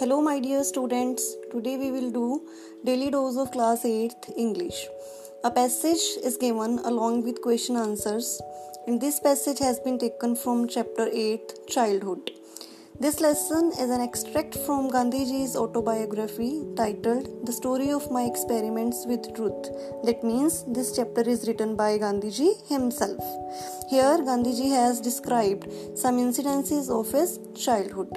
Hello, 0.00 0.22
my 0.22 0.38
dear 0.38 0.62
students. 0.62 1.34
Today 1.50 1.76
we 1.76 1.90
will 1.90 2.12
do 2.12 2.48
daily 2.84 3.10
dose 3.10 3.36
of 3.36 3.50
class 3.50 3.82
8th 3.82 4.32
English. 4.36 4.86
A 5.42 5.50
passage 5.50 6.04
is 6.22 6.36
given 6.36 6.78
along 6.90 7.24
with 7.24 7.42
question 7.42 7.74
answers, 7.74 8.40
and 8.86 9.00
this 9.00 9.18
passage 9.18 9.58
has 9.58 9.80
been 9.80 9.98
taken 9.98 10.36
from 10.36 10.68
chapter 10.68 11.08
8 11.12 11.66
Childhood. 11.66 12.30
This 13.00 13.20
lesson 13.20 13.70
is 13.78 13.90
an 13.90 14.00
extract 14.00 14.56
from 14.56 14.90
Gandhiji's 14.90 15.54
autobiography 15.54 16.64
titled 16.74 17.46
The 17.46 17.52
Story 17.52 17.92
of 17.92 18.10
My 18.10 18.24
Experiments 18.24 19.06
with 19.06 19.32
Truth. 19.36 19.70
That 20.02 20.24
means 20.24 20.64
this 20.66 20.96
chapter 20.96 21.20
is 21.20 21.46
written 21.46 21.76
by 21.76 21.96
Gandhiji 21.98 22.66
himself. 22.68 23.22
Here, 23.88 24.18
Gandhiji 24.18 24.70
has 24.70 25.00
described 25.00 25.70
some 25.96 26.18
incidences 26.18 26.90
of 26.90 27.12
his 27.12 27.38
childhood. 27.54 28.16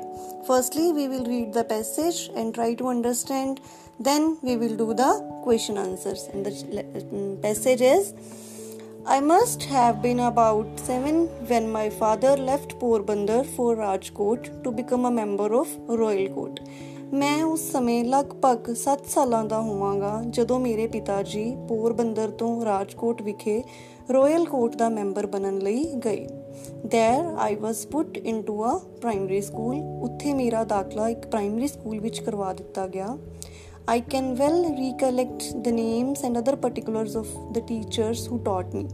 Firstly, 0.48 0.92
we 0.92 1.08
will 1.08 1.26
read 1.26 1.54
the 1.54 1.64
passage 1.64 2.32
and 2.36 2.52
try 2.52 2.74
to 2.74 2.88
understand, 2.88 3.62
then, 4.00 4.40
we 4.42 4.58
will 4.58 4.76
do 4.76 4.96
the 4.96 5.42
question 5.44 5.78
answers. 5.78 6.28
And 6.34 6.44
the 6.44 6.50
mm, 6.50 7.40
passage 7.40 7.82
is 7.82 8.16
I 9.06 9.20
must 9.20 9.64
have 9.64 10.02
been 10.02 10.20
about 10.20 10.80
seven 10.80 11.28
when 11.48 11.72
my 11.72 11.90
father 11.90 12.38
left 12.38 12.78
Porbandar 12.80 13.44
for 13.46 13.76
Rajkot 13.76 14.64
to 14.64 14.72
become 14.72 15.06
a 15.06 15.12
member 15.12 15.56
of 15.56 15.68
Royal 15.90 16.30
Court. 16.30 16.60
ਮੈਂ 17.14 17.44
ਉਸ 17.44 17.62
ਸਮੇਂ 17.72 18.04
ਲਗਭਗ 18.06 18.70
7 18.74 19.08
ਸਾਲਾਂ 19.08 19.44
ਦਾ 19.46 19.62
ਹੋਵਾਂਗਾ 19.62 20.22
ਜਦੋਂ 20.28 20.60
ਮੇਰੇ 20.60 20.88
ਪਿਤਾ 20.88 21.22
ਜੀ 21.24 21.44
ਪੋਰਬੰਦਰ 21.68 22.30
ਤੋਂ 22.32 22.54
ਰਾਜਕੋਟ 22.66 23.22
ਵਿਖੇ 23.22 23.62
ਰਾਇਲ 24.14 24.46
ਕੋਰਟ 24.46 24.76
ਦਾ 24.76 24.90
ਮੈਂਬਰ 24.90 25.26
ਬਣਨ 25.26 25.58
ਲਈ 25.60 25.84
ਗਏ 26.06 26.28
there 26.86 27.28
I 27.44 27.56
was 27.60 27.86
put 27.92 28.18
into 28.18 28.64
a 28.66 28.78
primary 29.02 29.42
school 29.42 29.76
ਉੱਥੇ 30.04 30.34
ਮੇਰਾ 30.34 30.64
ਦਾਖਲਾ 30.64 31.08
ਇੱਕ 31.10 31.26
ਪ੍ਰਾਇਮਰੀ 31.28 31.68
ਸਕੂਲ 31.68 32.00
ਵਿੱਚ 32.00 32.20
ਕਰਵਾ 32.20 32.54
ਦਿੱਤਾ 32.54 32.88
ਗਿਆ 32.88 33.18
I 33.88 34.00
can 34.00 34.38
well 34.38 34.62
recollect 34.78 35.64
the 35.64 35.72
names 35.72 36.22
and 36.22 36.38
other 36.38 36.56
particulars 36.56 37.16
of 37.16 37.28
the 37.54 37.62
teachers 37.62 38.28
who 38.28 38.38
taught 38.38 38.74
me. 38.74 38.86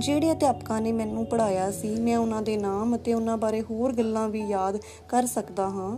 ਜਿਹੜੇ 0.00 0.32
ਅਧਿਆਪਕਾਂ 0.32 0.80
ਨੇ 0.80 0.92
ਮੈਨੂੰ 0.92 1.26
ਪੜਾਇਆ 1.26 1.70
ਸੀ 1.70 1.88
ਮੈਂ 2.00 2.18
ਉਹਨਾਂ 2.18 2.42
ਦੇ 2.42 2.56
ਨਾਮ 2.56 2.96
ਅਤੇ 2.96 3.14
ਉਹਨਾਂ 3.14 3.36
ਬਾਰੇ 3.36 3.60
ਹੋਰ 3.60 3.92
ਗੱਲਾਂ 3.92 4.28
ਵੀ 4.28 4.40
ਯਾਦ 4.40 4.78
ਕਰ 5.08 5.26
ਸਕਦਾ 5.26 5.68
ਹਾਂ 5.68 5.98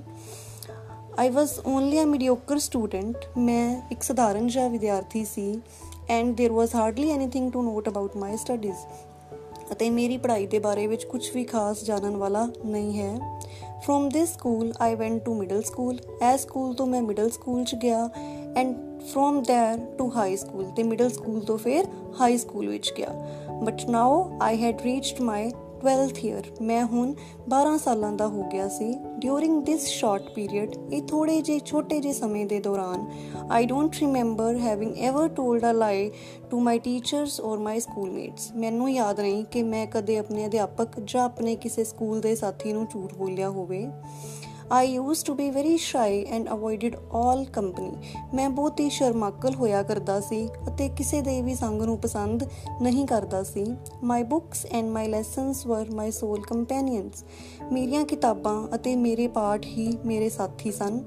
I 1.24 1.28
was 1.30 1.50
only 1.66 1.98
a 2.02 2.06
mediocre 2.12 2.58
student. 2.69 3.28
ਮੈਂ 3.38 3.83
ਇੱਕ 3.92 4.02
ਸਧਾਰਨ 4.02 4.46
ਜਿਹਾ 4.48 4.69
ਵਿਦਿਆਰਥੀ 4.69 5.24
ਸੀ 5.24 5.60
and 6.19 6.41
there 6.41 6.52
was 6.52 6.72
hardly 6.78 7.08
anything 7.16 7.50
to 7.56 7.64
note 7.66 7.92
about 7.92 8.19
my 8.22 8.34
studies. 8.44 9.09
ਅਤੇ 9.72 9.91
ਮੇਰੀ 9.91 10.16
ਪੜ੍ਹਾਈ 10.16 10.46
ਦੇ 10.46 10.58
ਬਾਰੇ 10.58 10.86
ਵਿੱਚ 10.86 11.05
ਕੁਝ 11.05 11.30
ਵੀ 11.34 11.44
ਖਾਸ 11.44 11.84
ਜਾਣਨ 11.84 12.16
ਵਾਲਾ 12.16 12.48
ਨਹੀਂ 12.66 13.00
ਹੈ 13.00 13.41
from 13.80 14.08
this 14.08 14.33
school 14.33 14.72
I 14.80 14.94
went 14.94 15.24
to 15.24 15.34
middle 15.34 15.62
school 15.62 15.98
ਐ 16.22 16.36
ਸਕੂਲ 16.36 16.74
ਤੋਂ 16.74 16.86
ਮੈਂ 16.86 17.02
ਮਿਡਲ 17.02 17.30
ਸਕੂਲ 17.30 17.64
ਚ 17.64 17.74
ਗਿਆ 17.74 18.08
and 18.56 18.77
from 19.00 19.38
there 19.38 19.80
to 19.98 20.10
high 20.16 20.36
school 20.36 20.70
ਤੇ 20.77 20.83
ਮਿਡਲ 20.83 21.10
ਸਕੂਲ 21.10 21.41
ਤੋਂ 21.41 21.58
ਫਿਰ 21.58 21.84
ਹਾਈ 22.20 22.36
ਸਕੂਲ 22.38 22.69
ਵਿੱਚ 22.69 22.92
ਗਿਆ 22.98 23.08
but 23.62 23.84
now 23.91 24.38
I 24.42 24.62
had 24.62 24.83
reached 24.83 25.20
my 25.20 25.50
12th 25.86 26.16
year 26.16 26.64
ਮੈਂ 26.64 26.84
ਹੁਣ 26.84 27.14
12 27.55 27.77
ਸਾਲਾਂ 27.84 28.12
ਦਾ 28.12 28.27
ਹੋ 28.27 28.42
ਗਿਆ 28.42 28.69
ਸੀ 28.69 28.94
ਡਿਊਰਿੰਗ 29.19 29.64
ਥਿਸ 29.64 29.86
ਸ਼ਾਰਟ 29.86 30.22
ਪੀਰੀਅਡ 30.34 30.77
ਇਹ 30.92 31.02
ਥੋੜੇ 31.02 31.41
ਜਿਹੇ 31.41 31.58
ਛੋਟੇ 31.58 32.00
ਜਿਹੇ 32.00 32.12
ਸਮੇਂ 32.12 32.46
ਦੇ 32.46 32.60
ਦੌਰਾਨ 32.60 33.10
I 33.50 33.66
don't 33.66 33.96
remember 34.00 34.56
having 34.56 34.96
ever 34.96 35.28
told 35.28 35.62
ਅ 35.70 35.72
ਲਾਈ 35.72 36.10
to 36.50 36.60
my 36.60 36.78
teachers 36.78 37.41
or 37.41 37.58
my 37.58 37.80
schoolmates 37.80 38.52
ਮੈਨੂੰ 38.56 38.91
ਯਾਦ 38.91 39.20
ਨਹੀਂ 39.20 39.44
ਕਿ 39.44 39.62
ਮੈਂ 39.62 39.86
ਕਦੇ 39.86 40.19
ਆਪਣੇ 40.19 40.46
ਅਧਿਆਪਕ 40.46 40.88
ਜਾਂ 41.05 41.24
ਆਪਣੇ 41.24 41.56
ਕਿਸੇ 41.56 41.84
ਸਕੂਲ 41.84 42.20
ਦੇ 42.20 42.34
ਸਾਥੀ 42.34 42.72
ਨੂੰ 42.72 42.86
ਝੂਠ 42.86 43.14
ਬੋਲਿਆ 43.14 43.48
ਹੋਵੇ 43.48 43.86
I 44.78 44.83
used 44.83 45.24
to 45.28 45.34
be 45.34 45.46
very 45.50 45.77
shy 45.77 46.24
and 46.36 46.48
avoided 46.56 46.92
all 46.92 47.40
company. 47.58 47.96
ਮੈਂ 48.34 48.51
ਬਹੁਤ 48.51 48.80
ਹੀ 48.80 48.90
ਸ਼ਰਮਾਕਲ 48.90 49.55
ਹੋਇਆ 49.55 49.83
ਕਰਦਾ 49.83 50.20
ਸੀ 50.20 50.48
ਅਤੇ 50.68 50.89
ਕਿਸੇ 50.89 51.23
ਦੇ 51.23 51.42
ਵੀ 51.42 51.55
ਸੰਗ 51.55 51.83
ਨੂੰ 51.83 51.98
ਪਸੰਦ 51.98 52.45
ਨਹੀਂ 52.83 53.06
ਕਰਦਾ 53.06 53.42
ਸੀ। 53.42 53.64
My 54.12 54.20
books 54.34 54.62
and 54.78 54.92
my 54.98 55.05
lessons 55.17 55.64
were 55.73 55.84
my 56.01 56.08
sole 56.20 56.42
companions. 56.55 57.24
ਮੇਰੀਆਂ 57.73 58.05
ਕਿਤਾਬਾਂ 58.05 58.68
ਅਤੇ 58.74 58.96
ਮੇਰੇ 58.96 59.28
ਪਾਠ 59.28 59.67
ਹੀ 59.67 59.98
ਮੇਰੇ 60.05 60.28
ਸਾਥੀ 60.28 60.73
ਸਨ। 60.73 61.05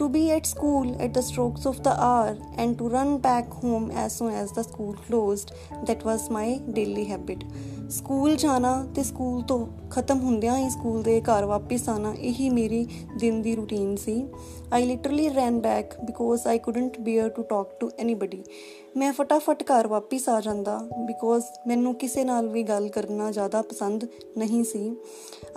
to 0.00 0.06
be 0.08 0.22
at 0.36 0.48
school 0.50 0.88
at 1.04 1.12
the 1.16 1.22
strokes 1.22 1.66
of 1.70 1.76
the 1.82 1.92
hour 2.04 2.30
and 2.62 2.72
to 2.78 2.88
run 2.94 3.10
back 3.26 3.52
home 3.64 3.84
as 4.04 4.14
soon 4.20 4.32
as 4.38 4.54
the 4.56 4.64
school 4.70 4.94
closed. 5.08 5.52
That 5.88 6.06
was 6.08 6.24
my 6.36 6.48
daily 6.78 7.04
habit. 7.10 7.44
School 7.90 8.36
ਜਾਣਾ 8.36 8.86
ਤੇ 8.94 9.02
ਸਕੂਲ 9.02 9.42
ਤੋਂ 9.42 9.66
ਖਤਮ 9.90 10.20
ਹੁੰਦਿਆਂ 10.20 10.56
ਹੀ 10.58 10.70
ਸਕੂਲ 10.70 11.02
ਦੇ 11.02 11.20
ਘਰ 11.20 11.44
ਵਾਪਸ 11.44 11.88
ਆਣਾ 11.88 12.14
ਇਹੀ 12.18 12.48
ਮੇਰੀ 12.50 12.86
ਦਿਨ 13.18 13.42
ਦੀ 13.42 13.54
ਰੁਟੀਨ 13.56 13.96
ਸੀ 13.96 14.26
I 14.72 14.86
literally 14.86 15.28
run 15.28 15.60
back 15.60 15.94
because 16.04 16.46
I 16.46 16.58
couldn't 16.58 17.00
bear 17.00 17.28
to 17.28 17.42
talk 17.42 17.68
to 17.80 17.90
anybody 17.98 18.42
ਮੈਂ 18.96 19.12
ਫਟਾਫਟ 19.12 19.62
ਘਰ 19.62 19.86
ਵਾਪਸ 19.86 20.28
ਆ 20.28 20.40
ਜਾਂਦਾ 20.40 20.78
ਬਿਕੋਜ਼ 21.06 21.44
ਮੈਨੂੰ 21.66 21.94
ਕਿਸੇ 21.94 22.24
ਨਾਲ 22.24 22.48
ਵੀ 22.48 22.62
ਗੱਲ 22.62 22.88
ਕਰਨਾ 22.88 23.30
ਜ਼ਿਆਦਾ 23.30 23.62
ਪਸੰਦ 23.62 24.06
ਨਹੀਂ 24.38 24.64
ਸੀ 24.64 24.96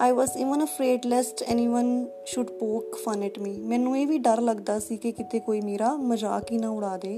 ਆਈ 0.00 0.11
was 0.11 0.35
even 0.37 0.63
afraid 0.63 1.05
lest 1.05 1.43
anyone 1.43 2.05
should 2.25 2.49
poke 2.49 2.95
fun 2.95 3.23
at 3.23 3.39
me 3.39 3.57
ਮੈਨੂੰ 3.59 3.97
ਇਹ 3.97 4.07
ਵੀ 4.07 4.17
ਡਰ 4.17 4.41
ਲੱਗਦਾ 4.41 4.79
ਸੀ 4.79 4.97
ਕਿ 4.97 5.11
ਕਿਤੇ 5.11 5.39
ਕੋਈ 5.39 5.61
ਮੇਰਾ 5.61 5.95
ਮਜ਼ਾਕ 5.95 6.51
ਹੀ 6.51 6.57
ਨਾ 6.57 6.69
ਉਡਾ 6.69 6.97
ਦੇ 6.97 7.17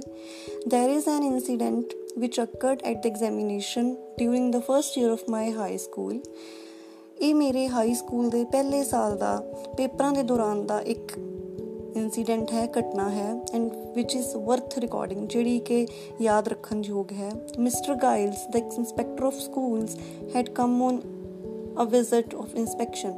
there 0.68 0.90
is 0.90 1.08
an 1.08 1.24
incident 1.24 1.94
which 2.18 2.38
occurred 2.38 2.82
at 2.84 3.02
the 3.02 3.10
examination 3.10 3.98
during 4.18 4.52
the 4.52 4.62
first 4.62 4.98
year 4.98 5.12
of 5.12 5.28
my 5.28 5.46
high 5.52 5.78
school 5.78 6.20
ਇਹ 7.22 7.36
ਮੇਰੇ 7.36 7.68
ਹਾਈ 7.68 7.94
ਸਕੂਲ 7.94 8.30
ਦੇ 8.30 8.44
ਪਹਿਲੇ 8.46 8.84
ਸਾਲ 8.84 9.18
ਦਾ 9.18 9.36
ਪੇਪਰਾਂ 9.78 10.12
ਦੇ 10.12 10.24
ਦੌਰਾਨ 10.24 10.66
ਦਾ 10.66 10.80
ਇੱਕ 10.82 11.12
ਇਨਸੀਡੈਂਟ 11.96 12.52
ਹੈ 12.52 12.66
ਘਟਨਾ 12.80 13.10
ਹੈ 13.10 13.34
and 13.54 13.72
which 13.96 14.16
is 14.16 14.36
worth 14.36 14.78
recording 14.80 15.28
ਜਿਹੜੀ 15.28 15.60
ਕਿ 15.60 15.86
ਯਾਦ 16.22 16.48
ਰੱਖਣ 16.48 16.82
ਯੋਗ 16.86 17.12
ਹੈ 17.12 17.32
mister 17.60 17.96
Giles 17.96 18.48
the 18.52 18.56
inspector 18.56 19.24
of 19.24 19.34
schools 19.34 19.98
had 20.36 20.50
come 20.50 20.82
on 20.84 21.00
a 21.82 21.86
visit 21.86 22.36
of 22.36 22.56
inspection 22.56 23.14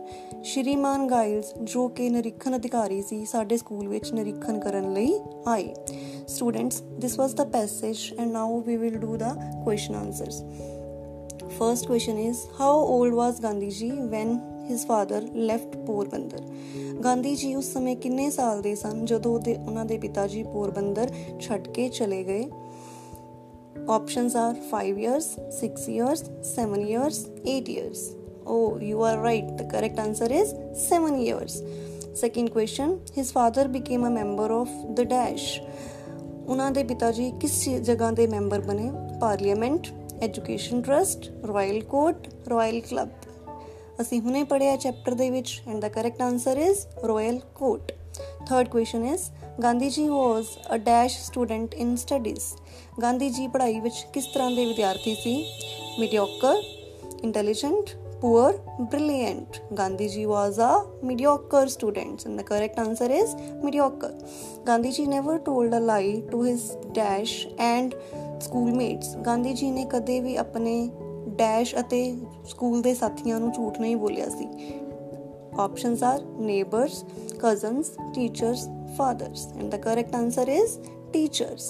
Shriman 0.44 1.08
Giles 1.08 1.54
ਜੋ 1.64 1.88
ਕਿ 1.88 2.10
ਨਿਰੀਖਣ 2.10 2.56
ਅਧਿਕਾਰੀ 2.56 3.02
ਸੀ 3.02 3.24
ਸਾਡੇ 3.26 3.58
ਸਕੂਲ 3.58 3.88
ਵਿੱਚ 3.88 4.12
ਨਿਰੀਖਣ 4.14 4.60
ਕਰਨ 4.60 4.94
ਲਈ 4.94 5.14
ਆਏ 5.48 5.74
students 6.28 6.82
this 7.02 7.20
was 7.20 7.34
the 7.34 7.46
passage 7.46 7.98
and 8.20 8.32
now 8.32 8.60
we 8.60 8.78
will 8.78 8.98
do 8.98 9.18
the 9.18 9.36
question 9.64 9.96
answers 9.96 10.44
first 11.60 11.88
question 11.88 12.20
is 12.20 12.38
how 12.62 13.02
old 13.02 13.14
was 13.14 13.42
Gandhi 13.42 13.70
ji 13.70 13.92
when 13.92 14.38
his 14.70 14.86
father 14.86 15.28
left 15.34 15.78
Porbandar 15.78 16.42
Gandhi 17.04 17.36
ji 17.36 17.56
ਉਸ 17.56 17.74
ਸਮੇਂ 17.74 17.96
ਕਿੰਨੇ 17.96 18.30
ਸਾਲ 18.30 18.62
ਦੇ 18.62 18.76
ਸਨ 18.76 19.06
ਜਦੋਂ 19.06 19.34
ਉਹਦੇ 19.34 19.56
ਉਹਨਾਂ 19.56 19.86
ਦੇ 19.86 19.98
ਪਿਤਾ 19.98 20.28
ਜੀ 20.28 20.44
ਪੋਰਬੰਦਰ 20.44 21.12
ਛੱਡ 21.40 21.68
ਕੇ 21.68 21.90
ਚਲੇ 21.90 22.24
ਗਏ 22.24 22.50
options 23.90 24.36
are 24.36 24.56
5 24.72 24.98
years 24.98 25.28
6 25.60 25.88
years 25.90 26.24
7 26.44 26.82
years 26.88 27.30
8 27.46 27.68
years 27.68 28.21
Oh, 28.52 28.78
you 28.82 29.02
are 29.02 29.18
right. 29.18 29.46
The 29.58 29.64
correct 29.64 29.98
answer 29.98 30.28
is 30.30 30.54
7 30.76 31.18
years. 31.18 31.62
Second 32.14 32.52
question 32.52 33.00
His 33.14 33.32
father 33.32 33.68
became 33.70 34.04
a 34.04 34.10
member 34.10 34.48
of 34.54 34.74
the 34.96 35.06
dash. 35.06 35.46
ਉਹਨਾਂ 36.48 36.72
ਦੇ 36.72 36.84
ਪਿਤਾ 36.84 37.12
ਜੀ 37.12 37.30
ਕਿਸ 37.42 37.54
ਜਗ੍ਹਾ 37.82 38.10
ਦੇ 38.12 38.26
ਮੈਂਬਰ 38.28 38.62
ਬਣੇ 38.62 38.90
parliament 39.22 39.88
education 40.24 40.82
trust 40.82 41.30
royal 41.48 41.82
court 41.84 42.28
royal 42.50 42.80
club 42.90 43.10
ਅਸੀਂ 44.02 44.22
ਹੁਣੇ 44.22 44.44
ਪੜਿਆ 44.44 44.76
ਚੈਪਟਰ 44.76 45.14
ਦੇ 45.14 45.30
ਵਿੱਚ 45.30 45.62
and 45.68 45.82
the 45.82 45.90
correct 45.90 46.22
answer 46.22 46.58
is 46.58 46.86
royal 47.08 47.40
court 47.56 47.92
third 48.48 48.70
question 48.70 49.06
is 49.06 49.30
Gandhi 49.64 49.90
ji 49.90 50.08
was 50.10 50.58
a 50.76 50.78
dash 50.86 51.20
student 51.24 51.76
in 51.76 51.96
studies 51.96 52.54
Gandhi 53.02 53.30
ji 53.30 53.48
ਪੜ੍ਹਾਈ 53.48 53.80
ਵਿੱਚ 53.80 54.06
ਕਿਸ 54.14 54.28
ਤਰ੍ਹਾਂ 54.34 54.52
ਦੇ 54.52 54.66
ਵਿਦਿਆਰਥੀ 54.66 55.16
ਸੀ 55.24 55.44
mediocre 56.00 56.64
intelligent 57.24 57.90
poor 58.22 58.50
brilliant 58.94 59.60
gandhiji 59.78 60.24
was 60.32 60.58
a 60.66 60.74
mediocre 61.10 61.68
student 61.76 62.26
and 62.26 62.40
the 62.40 62.44
correct 62.50 62.78
answer 62.84 63.08
is 63.20 63.32
mediocre 63.64 64.12
gandhiji 64.68 65.06
never 65.14 65.38
told 65.48 65.74
a 65.74 65.80
lie 65.80 66.12
to 66.34 66.42
his 66.42 66.66
dash 66.98 67.34
and 67.70 67.96
schoolmates 68.48 69.10
gandhiji 69.30 69.72
ne 69.78 69.86
kade 69.94 70.14
vi 70.28 70.36
apne 70.44 70.76
dash 71.42 71.74
ate 71.84 72.04
school 72.54 72.78
de 72.90 72.94
sathiyan 73.02 73.44
nu 73.46 73.52
jhooth 73.58 73.82
nahi 73.86 73.96
bolya 74.06 74.30
si 74.38 74.48
options 75.66 76.06
are 76.12 76.22
neighbors 76.52 77.02
cousins 77.46 77.92
teachers 78.20 78.68
fathers 79.00 79.48
and 79.60 79.68
the 79.76 79.82
correct 79.88 80.16
answer 80.24 80.48
is 80.60 80.78
teachers 81.16 81.71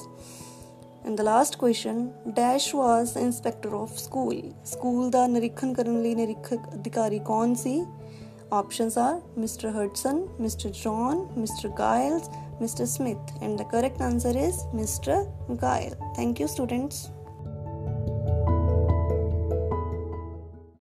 And 1.03 1.17
the 1.17 1.23
last 1.23 1.57
question 1.57 2.13
Dash 2.33 2.73
was 2.73 3.15
inspector 3.15 3.75
of 3.75 3.97
school. 3.97 4.35
School 4.63 5.09
the 5.11 5.27
ਨਿਰੀਖਣ 5.27 5.73
ਕਰਨ 5.73 6.01
ਲਈ 6.01 6.15
ਨਿਰੀਖਕ 6.15 6.61
Options 8.51 8.97
are 8.97 9.21
Mr. 9.39 9.71
Hudson, 9.73 10.17
Mr. 10.37 10.69
John, 10.73 11.19
Mr. 11.43 11.69
Giles, 11.77 12.25
Mr. 12.59 12.85
Smith, 12.85 13.31
and 13.41 13.57
the 13.57 13.63
correct 13.63 14.01
answer 14.01 14.33
is 14.47 14.65
Mr. 14.79 15.15
Giles. 15.61 15.95
Thank 16.17 16.41
you, 16.41 16.47
students. 16.47 16.97